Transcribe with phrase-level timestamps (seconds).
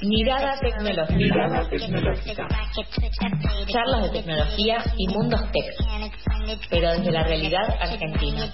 [0.00, 2.46] Mirada tecnológica.
[3.66, 5.74] Charlas de tecnología y mundos tech,
[6.70, 8.46] pero desde la realidad argentina.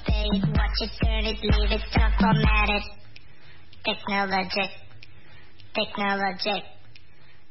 [3.84, 4.72] Technologic.
[5.74, 6.64] Technologic.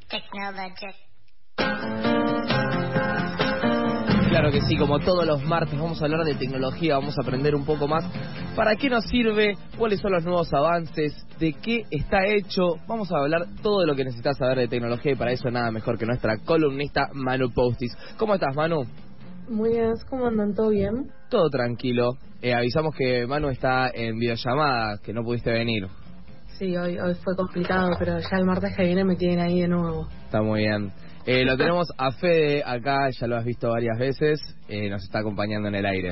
[0.09, 2.14] Technologic.
[4.35, 7.55] Claro que sí, como todos los martes vamos a hablar de tecnología, vamos a aprender
[7.55, 8.03] un poco más
[8.53, 12.75] para qué nos sirve, cuáles son los nuevos avances, de qué está hecho.
[12.85, 15.71] Vamos a hablar todo de lo que necesitas saber de tecnología y para eso nada
[15.71, 17.95] mejor que nuestra columnista Manu Postis.
[18.17, 18.83] ¿Cómo estás, Manu?
[19.47, 20.53] Muy bien, ¿cómo andan?
[20.53, 21.09] ¿Todo bien?
[21.29, 22.17] Todo tranquilo.
[22.41, 25.87] Eh, avisamos que Manu está en videollamada, que no pudiste venir.
[26.57, 29.67] Sí, hoy, hoy fue complicado, pero ya el martes que viene me tienen ahí de
[29.67, 30.07] nuevo.
[30.23, 30.89] Está muy bien.
[31.25, 35.19] Eh, lo tenemos a Fede acá, ya lo has visto varias veces, eh, nos está
[35.19, 36.11] acompañando en el aire.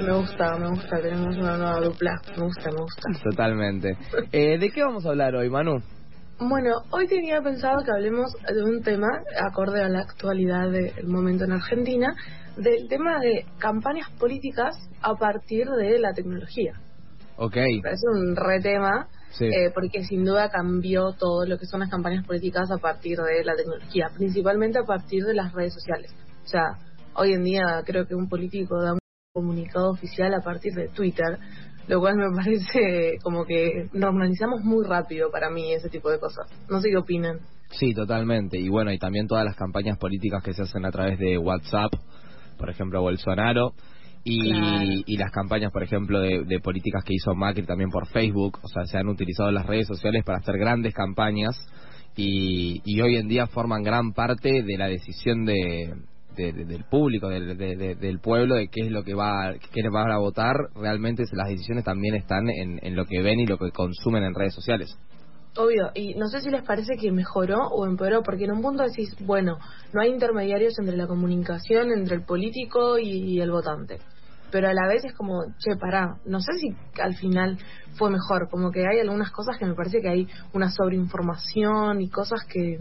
[0.00, 3.02] Me gusta, me gusta, tenemos una nueva dupla, me gusta, me gusta.
[3.22, 3.96] Totalmente.
[4.32, 5.80] Eh, ¿De qué vamos a hablar hoy, Manu?
[6.40, 9.08] Bueno, hoy tenía pensado que hablemos de un tema,
[9.40, 12.14] acorde a la actualidad del momento en Argentina,
[12.56, 16.72] del tema de campañas políticas a partir de la tecnología.
[17.36, 17.56] Ok.
[17.56, 19.08] Es un re tema
[19.40, 23.44] eh, porque sin duda cambió todo lo que son las campañas políticas a partir de
[23.44, 26.14] la tecnología, principalmente a partir de las redes sociales.
[26.44, 26.78] O sea,
[27.14, 28.98] hoy en día creo que un político da un
[29.34, 31.38] comunicado oficial a partir de Twitter,
[31.88, 36.46] lo cual me parece como que normalizamos muy rápido para mí ese tipo de cosas.
[36.70, 37.40] No sé qué opinan.
[37.72, 38.58] Sí, totalmente.
[38.58, 41.92] Y bueno, y también todas las campañas políticas que se hacen a través de WhatsApp,
[42.56, 43.74] por ejemplo, Bolsonaro
[44.28, 48.84] y, las campañas, por ejemplo, de, políticas que hizo Macri también por Facebook, o sea,
[48.84, 51.54] se han utilizado las redes sociales para hacer grandes campañas
[52.16, 55.94] y, hoy en día forman gran parte de la decisión de,
[56.34, 60.56] del público, del pueblo, de qué es lo que va, qué va a votar.
[60.74, 64.34] Realmente las decisiones también están en, en lo que ven y lo que consumen en
[64.34, 64.98] redes sociales.
[65.56, 68.82] Obvio, y no sé si les parece que mejoró o empeoró, porque en un punto
[68.82, 69.56] decís, bueno,
[69.94, 74.00] no hay intermediarios entre la comunicación, entre el político y el votante
[74.50, 77.58] pero a la vez es como, che, pará, no sé si al final
[77.96, 82.10] fue mejor, como que hay algunas cosas que me parece que hay una sobreinformación y
[82.10, 82.78] cosas que,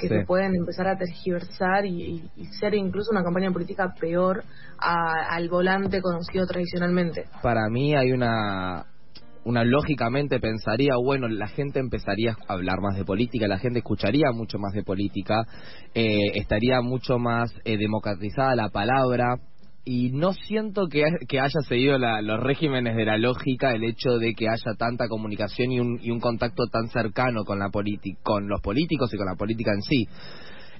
[0.00, 4.42] que se pueden empezar a tergiversar y, ser incluso una campaña política peor
[4.78, 7.24] al volante conocido tradicionalmente.
[7.42, 8.86] Para mí hay una
[9.42, 14.32] una lógicamente pensaría, bueno, la gente empezaría a hablar más de política, la gente escucharía
[14.32, 15.44] mucho más de política,
[15.94, 19.36] eh, estaría mucho más eh, democratizada la palabra,
[19.84, 24.34] y no siento que, que haya seguido los regímenes de la lógica el hecho de
[24.34, 27.70] que haya tanta comunicación y un, y un contacto tan cercano con, la
[28.22, 30.08] con los políticos y con la política en sí.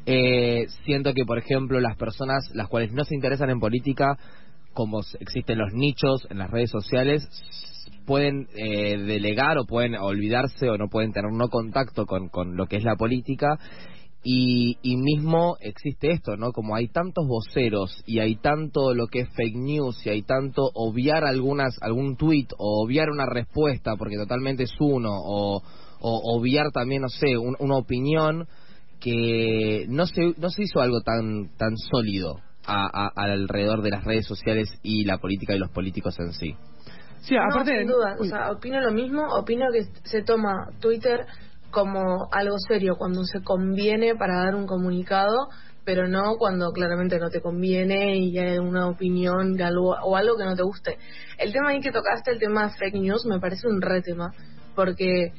[0.07, 4.19] Eh, siento que, por ejemplo, las personas las cuales no se interesan en política,
[4.73, 7.27] como existen los nichos en las redes sociales,
[8.07, 12.67] pueden eh, delegar o pueden olvidarse o no pueden tener no contacto con, con lo
[12.67, 13.59] que es la política
[14.23, 16.53] y, y, mismo existe esto, ¿no?
[16.53, 20.71] Como hay tantos voceros y hay tanto lo que es fake news y hay tanto
[20.75, 25.63] obviar algunas algún tweet o obviar una respuesta porque totalmente es uno o,
[26.01, 28.47] o obviar también, no sé, una opinión
[29.01, 34.27] que no se, no se hizo algo tan, tan sólido a, alrededor de las redes
[34.27, 36.55] sociales y la política y los políticos en sí.
[37.23, 41.27] Sí, aparte sin duda, o sea, opino lo mismo, opino que se toma Twitter
[41.71, 45.49] como algo serio cuando se conviene para dar un comunicado,
[45.85, 50.37] pero no cuando claramente no te conviene y hay una opinión de algo, o algo
[50.37, 50.99] que no te guste.
[51.39, 54.33] El tema ahí que tocaste, el tema de fake news, me parece un re tema,
[54.75, 55.33] porque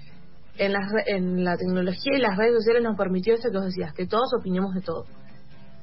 [0.58, 3.94] en, las, en la tecnología y las redes sociales nos permitió eso que vos decías,
[3.94, 5.06] que todos opinemos de todo.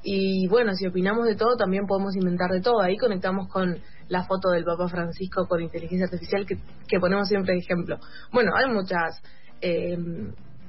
[0.03, 2.81] Y bueno, si opinamos de todo, también podemos inventar de todo.
[2.81, 6.55] Ahí conectamos con la foto del Papa Francisco con inteligencia artificial que,
[6.87, 7.97] que ponemos siempre de ejemplo.
[8.31, 9.21] Bueno, hay muchas
[9.61, 9.97] eh,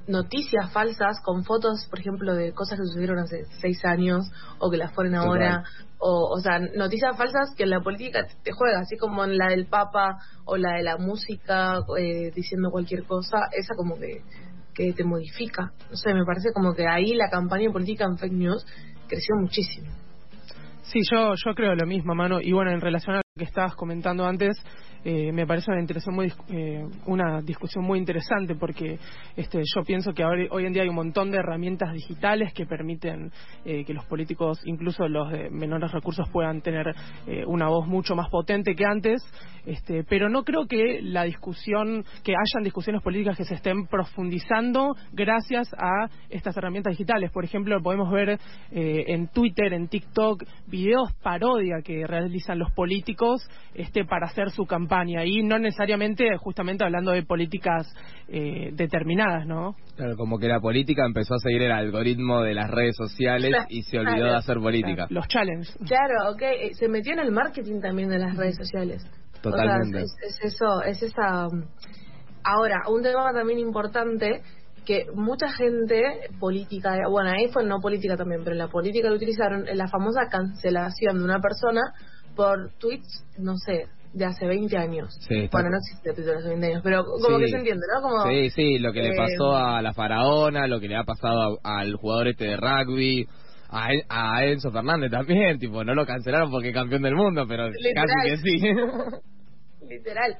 [0.06, 4.77] noticias falsas con fotos, por ejemplo, de cosas que sucedieron hace seis años o que
[4.77, 5.65] las ponen ahora.
[5.99, 9.49] O, o sea, noticias falsas que en la política te juega, así como en la
[9.49, 14.22] del Papa o la de la música, eh, diciendo cualquier cosa, esa como que,
[14.75, 15.72] que te modifica.
[15.91, 18.66] No sé, me parece como que ahí la campaña política en fake news
[19.09, 19.89] creció muchísimo.
[20.83, 22.41] Sí, yo, yo creo lo mismo, mano.
[22.41, 24.56] Y bueno, en relación a que estabas comentando antes,
[25.04, 25.82] eh, me parece una,
[26.12, 28.98] muy, eh, una discusión muy interesante porque
[29.36, 33.30] este, yo pienso que hoy en día hay un montón de herramientas digitales que permiten
[33.65, 36.94] eh, que los políticos, incluso los de menores recursos, puedan tener
[37.47, 39.22] una voz mucho más potente que antes.
[39.65, 44.94] Este, pero no creo que la discusión, que hayan discusiones políticas que se estén profundizando
[45.12, 47.30] gracias a estas herramientas digitales.
[47.30, 48.38] Por ejemplo, podemos ver
[48.71, 54.67] en Twitter, en TikTok, videos parodia que realizan los políticos políticos este, para hacer su
[54.67, 57.93] campaña y no necesariamente justamente hablando de políticas
[58.28, 59.77] eh, determinadas, ¿no?
[59.97, 63.83] Claro, como que la política empezó a seguir el algoritmo de las redes sociales y
[63.83, 65.07] se olvidó de hacer política.
[65.11, 65.77] Los challenges.
[65.87, 69.05] Claro, ok, eh, se metió en el marketing también de las redes sociales.
[69.43, 70.03] Totalmente.
[70.03, 71.47] es, eso, es esa...
[72.43, 74.41] Ahora, un tema también importante
[74.87, 76.03] que mucha gente
[76.39, 80.28] política, bueno, ahí fue no política también, pero en la política lo utilizaron, la famosa
[80.31, 81.81] cancelación de una persona
[82.34, 85.18] por tweets, no sé, de hace 20 años.
[85.53, 88.03] bueno, no existe Twitter hace 20 años, pero como que se entiende, ¿no?
[88.03, 91.04] Como, sí, sí, lo que le pasó eh, a la faraona, lo que le ha
[91.04, 93.28] pasado al jugador este de rugby.
[93.72, 97.68] A, a, Enzo Fernández también, tipo, no lo cancelaron porque es campeón del mundo, pero
[97.94, 98.60] casi que sí.
[99.88, 100.36] Literal.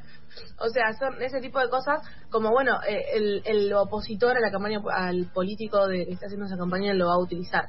[0.59, 4.51] O sea, son ese tipo de cosas como, bueno, eh, el, el opositor a la
[4.51, 7.69] campaña, al político de que está haciendo esa campaña lo va a utilizar.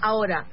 [0.00, 0.46] Ahora,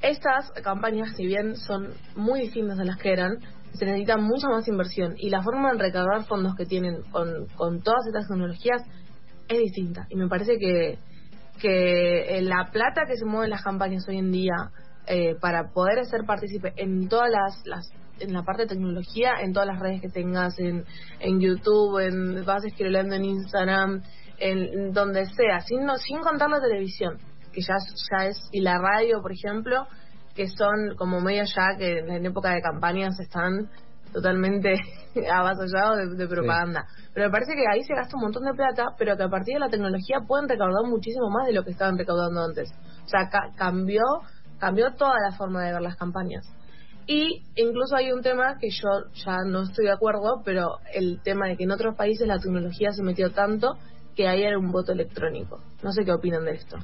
[0.00, 3.38] estas campañas, si bien son muy distintas a las que eran,
[3.72, 8.06] se necesita mucha más inversión y la forma de recaudar fondos que tienen con, todas
[8.06, 8.82] estas tecnologías
[9.48, 10.06] es distinta.
[10.08, 10.98] Y me parece que,
[11.60, 14.70] que la plata que se mueve en las campañas hoy en día
[15.06, 17.90] eh, para poder ser partícipe en todas las, las
[18.20, 20.84] en la parte de tecnología, en todas las redes que tengas, en,
[21.20, 24.02] en YouTube, en vas escribiendo en Instagram,
[24.38, 27.18] en donde sea, sin, no, sin contar la televisión,
[27.52, 27.74] que ya,
[28.10, 29.86] ya es, y la radio, por ejemplo,
[30.34, 33.68] que son como media ya que en época de campañas están
[34.12, 34.74] totalmente
[35.32, 36.86] avasallados de, propaganda.
[37.12, 39.54] Pero me parece que ahí se gasta un montón de plata, pero que a partir
[39.54, 42.70] de la tecnología pueden recaudar muchísimo más de lo que estaban recaudando antes.
[43.04, 44.02] O sea, cambió,
[44.58, 46.46] cambió toda la forma de ver las campañas.
[47.06, 51.48] Y incluso hay un tema que yo ya no estoy de acuerdo, pero el tema
[51.48, 53.78] de que en otros países la tecnología se metió tanto
[54.14, 55.62] que ahí era un voto electrónico.
[55.82, 56.76] No sé qué opinan de esto.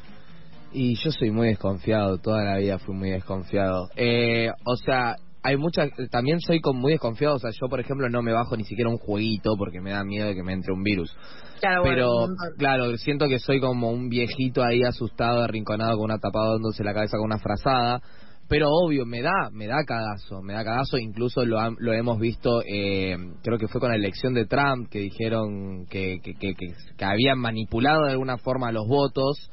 [0.75, 3.89] Y yo soy muy desconfiado, toda la vida fui muy desconfiado.
[3.97, 8.09] Eh, o sea, hay muchas, también soy con muy desconfiado, o sea, yo por ejemplo
[8.09, 10.73] no me bajo ni siquiera un jueguito porque me da miedo de que me entre
[10.73, 11.17] un virus.
[11.61, 12.11] Claro, pero
[12.59, 16.93] claro, siento que soy como un viejito ahí asustado, arrinconado con una tapada dándose la
[16.93, 18.03] cabeza con una frazada
[18.49, 22.63] pero obvio, me da, me da cagazo, me da cagazo, incluso lo, lo hemos visto,
[22.63, 27.05] eh, creo que fue con la elección de Trump, que dijeron que, que, que, que
[27.05, 29.51] habían manipulado de alguna forma los votos,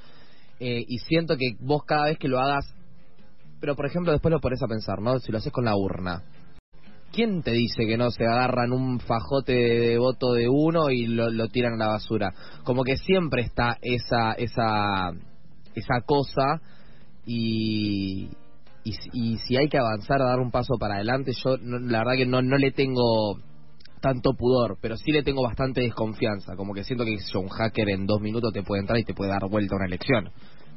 [0.64, 2.72] eh, y siento que vos cada vez que lo hagas,
[3.60, 5.18] pero por ejemplo después lo pones a pensar, ¿no?
[5.18, 6.22] Si lo haces con la urna,
[7.12, 11.32] ¿quién te dice que no se agarran un fajote de voto de uno y lo,
[11.32, 12.32] lo tiran a la basura?
[12.64, 15.12] Como que siempre está esa, esa,
[15.74, 16.62] esa cosa
[17.26, 18.30] y,
[18.84, 22.28] y, si hay que avanzar, a dar un paso para adelante, yo la verdad que
[22.28, 23.40] no, no le tengo
[24.02, 28.06] tanto pudor, pero sí le tengo bastante desconfianza, como que siento que un hacker en
[28.06, 30.32] dos minutos te puede entrar y te puede dar vuelta a una elección,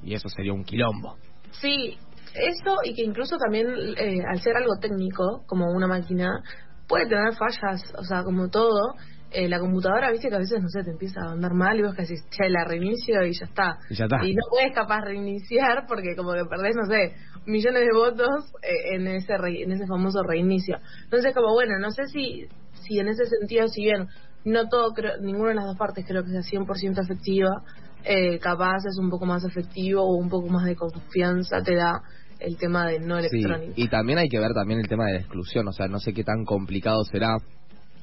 [0.04, 1.16] y eso sería un quilombo.
[1.60, 1.98] Sí,
[2.34, 6.42] eso y que incluso también eh, al ser algo técnico, como una máquina,
[6.88, 8.94] puede tener fallas, o sea, como todo,
[9.30, 11.82] eh, la computadora, viste que a veces, no sé, te empieza a andar mal y
[11.82, 13.78] vos que decís, che, la reinicio y ya está.
[13.90, 14.24] Y ya está.
[14.24, 17.14] Y no puedes capaz reiniciar porque como que perdés, no sé,
[17.46, 20.78] millones de votos eh, en ese en ese famoso reinicio.
[21.04, 22.46] Entonces, como bueno, no sé si
[22.86, 24.06] si en ese sentido, si bien
[24.44, 27.62] no todo, creo, ninguna de las dos partes creo que sea 100% efectiva,
[28.04, 32.02] eh, capaz es un poco más efectivo o un poco más de confianza te da
[32.38, 33.72] el tema de no electrónico.
[33.76, 36.12] y también hay que ver también el tema de la exclusión, o sea, no sé
[36.12, 37.38] qué tan complicado será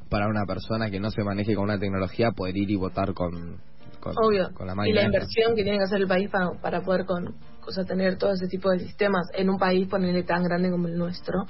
[0.09, 3.59] para una persona que no se maneje con una tecnología poder ir y votar con,
[4.03, 4.50] Obvio.
[4.65, 7.86] la Y la inversión que tiene que hacer el país para, para poder con, o
[7.86, 11.46] tener todo ese tipo de sistemas en un país ponerle tan grande como el nuestro,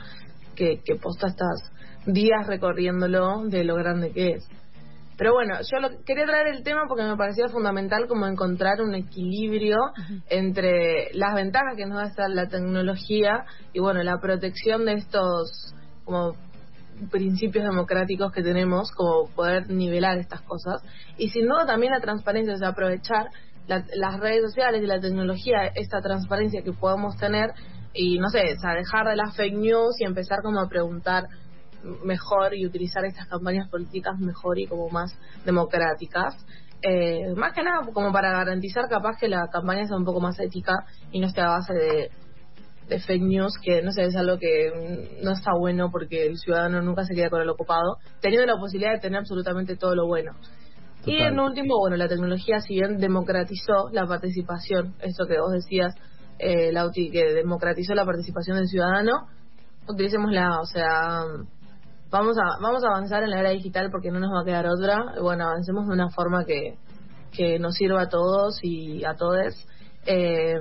[0.56, 1.72] que, que posta estas
[2.06, 4.48] días recorriéndolo de lo grande que es.
[5.22, 8.96] Pero bueno, yo lo, quería traer el tema porque me parecía fundamental como encontrar un
[8.96, 9.78] equilibrio
[10.32, 15.76] entre las ventajas que nos da la tecnología y bueno, la protección de estos
[16.06, 16.36] como
[17.12, 20.82] principios democráticos que tenemos, como poder nivelar estas cosas.
[21.20, 23.28] Y sin duda también la transparencia, es aprovechar
[23.68, 27.52] las redes sociales y la tecnología, esta transparencia que podemos tener
[27.94, 31.26] y no sé, o dejar de las fake news y empezar como a preguntar
[32.04, 36.36] mejor y utilizar estas campañas políticas mejor y como más democráticas.
[36.82, 40.40] Eh, más que nada como para garantizar capaz que la campaña sea un poco más
[40.40, 42.10] ética y no esté a base de,
[42.92, 46.82] de fake news, que no sé, es algo que no está bueno porque el ciudadano
[46.82, 50.34] nunca se queda con el ocupado, teniendo la posibilidad de tener absolutamente todo lo bueno.
[51.06, 55.96] Y en último, bueno, la tecnología si bien democratizó la participación, eso que vos decías,
[56.38, 59.28] eh, Lauti, que democratizó la participación del ciudadano,
[59.88, 61.24] utilicémosla, o sea,
[62.12, 64.68] vamos a vamos a avanzar en la era digital porque no nos va a quedar
[64.68, 66.78] otra, bueno, avancemos de una forma que,
[67.32, 69.68] que nos sirva a todos y a todos.
[70.06, 70.60] Eh,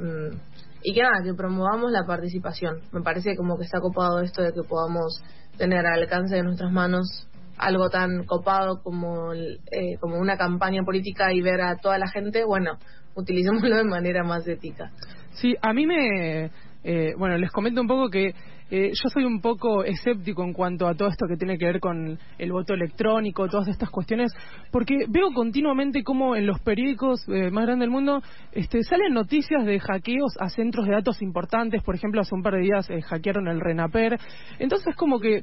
[0.82, 2.80] y que nada, que promovamos la participación.
[2.92, 5.22] Me parece como que está copado esto de que podamos
[5.58, 7.28] tener al alcance de nuestras manos
[7.58, 12.44] algo tan copado como, eh, como una campaña política y ver a toda la gente,
[12.44, 12.78] bueno,
[13.14, 14.90] utilicémoslo de manera más ética.
[15.32, 16.50] Sí, a mí me...
[16.82, 18.34] Eh, bueno, les comento un poco que
[18.70, 21.80] eh, yo soy un poco escéptico en cuanto a todo esto que tiene que ver
[21.80, 24.32] con el voto electrónico, todas estas cuestiones,
[24.70, 28.22] porque veo continuamente cómo en los periódicos eh, más grandes del mundo
[28.52, 31.82] este, salen noticias de hackeos a centros de datos importantes.
[31.82, 34.18] Por ejemplo, hace un par de días eh, hackearon el RENAPER.
[34.60, 35.42] Entonces, como que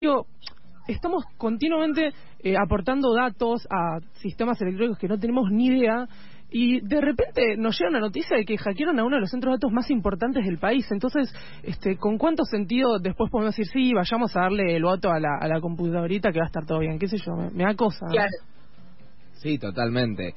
[0.00, 0.26] digo,
[0.88, 2.12] estamos continuamente
[2.62, 6.06] aportando datos a sistemas electrónicos que no tenemos ni idea
[6.50, 9.52] y de repente nos llega una noticia de que hackearon a uno de los centros
[9.52, 10.86] de datos más importantes del país.
[10.90, 15.20] Entonces, este, ¿con cuánto sentido después podemos decir, sí, vayamos a darle el voto a
[15.20, 16.98] la, a la computadorita que va a estar todo bien?
[16.98, 17.34] ¿Qué sé yo?
[17.52, 18.06] Me, da cosa.
[19.34, 20.34] Sí, totalmente.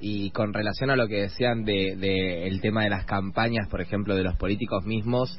[0.00, 3.80] Y con relación a lo que decían de, de el tema de las campañas, por
[3.80, 5.38] ejemplo, de los políticos mismos,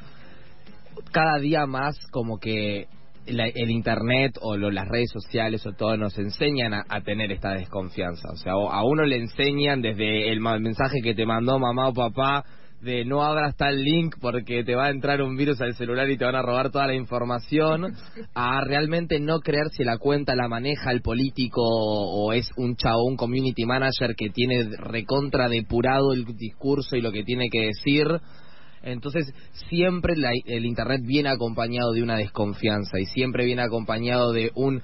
[1.12, 2.88] cada día más como que
[3.26, 8.30] el internet o las redes sociales o todo nos enseñan a, tener esta desconfianza.
[8.32, 12.44] O sea, a uno le enseñan desde el mensaje que te mandó mamá o papá
[12.82, 16.18] de no abras tal link porque te va a entrar un virus al celular y
[16.18, 17.96] te van a robar toda la información,
[18.36, 23.04] a realmente no creer si la cuenta la maneja el político o es un chavo,
[23.06, 28.06] un community manager que tiene recontra depurado el discurso y lo que tiene que decir
[28.86, 29.34] entonces,
[29.68, 30.14] siempre
[30.46, 34.82] el Internet viene acompañado de una desconfianza y siempre viene acompañado de un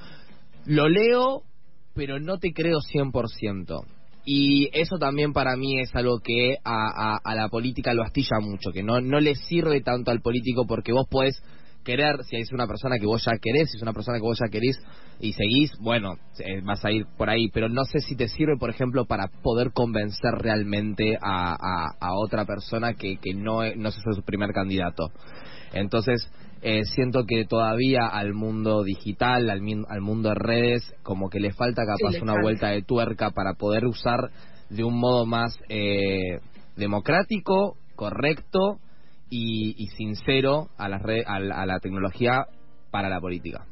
[0.66, 1.44] lo leo,
[1.94, 3.86] pero no te creo 100%.
[4.26, 8.72] Y eso también para mí es algo que a, a la política lo astilla mucho,
[8.72, 11.42] que no, no le sirve tanto al político porque vos podés
[11.84, 14.40] querer, si es una persona que vos ya querés, si es una persona que vos
[14.40, 14.78] ya querés
[15.20, 18.58] y seguís, bueno, eh, vas a ir por ahí, pero no sé si te sirve,
[18.58, 21.56] por ejemplo, para poder convencer realmente a,
[22.00, 25.12] a, otra persona que, que no, no es su primer candidato.
[25.74, 26.30] Entonces,
[26.64, 31.54] eh, siento que todavía al mundo digital, al, al mundo de redes, como que le
[31.54, 34.30] falta capaz una vuelta de tuerca para poder usar
[34.70, 36.40] de un modo más eh,
[36.76, 38.80] democrático, correcto,
[39.34, 42.46] y, sincero a la, red, a, la, tecnología
[42.92, 43.66] para la política.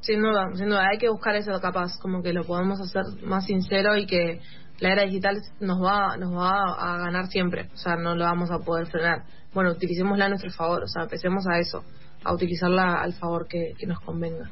[0.00, 3.46] Sin duda, sin duda, hay que buscar eso capaz, como que lo podemos hacer más
[3.46, 4.40] sincero y que
[4.80, 8.50] la era digital nos va, nos va a ganar siempre, o sea, no lo vamos
[8.50, 9.24] a poder frenar.
[9.52, 11.84] Bueno, utilicémosla a nuestro favor, o sea, empecemos a eso,
[12.24, 14.50] a utilizarla al favor que, que nos convenga.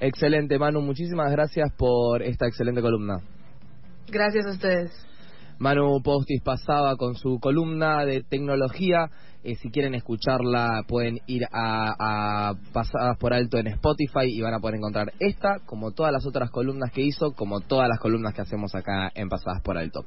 [0.00, 3.18] Excelente, Manu, muchísimas gracias por esta excelente columna.
[4.08, 5.11] Gracias a ustedes.
[5.58, 9.10] Manu Postis pasaba con su columna de tecnología.
[9.44, 14.54] Eh, si quieren escucharla, pueden ir a, a, Pasadas por Alto en Spotify y van
[14.54, 18.34] a poder encontrar esta, como todas las otras columnas que hizo, como todas las columnas
[18.34, 20.04] que hacemos acá en Pasadas por Alto.